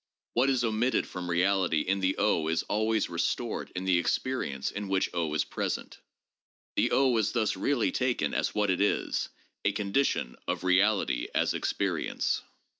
"What 0.33 0.49
is 0.49 0.63
omitted 0.63 1.05
from 1.05 1.29
reality 1.29 1.81
in 1.81 1.99
the 1.99 2.15
is 2.49 2.63
always 2.63 3.07
restored 3.07 3.71
in 3.75 3.85
the 3.85 3.99
experience 3.99 4.71
in 4.71 4.87
which 4.87 5.11
is 5.13 5.43
present. 5.43 5.99
The 6.75 6.87
is 6.91 7.33
thus 7.33 7.55
really 7.55 7.91
taken 7.91 8.33
as 8.33 8.55
what 8.55 8.71
it 8.71 8.81
is— 8.81 9.29
a 9.63 9.73
condition 9.73 10.37
of 10.47 10.63
reality 10.63 11.27
as 11.35 11.53
experience. 11.53 12.41